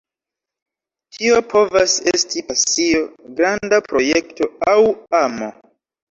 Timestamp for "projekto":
3.89-4.47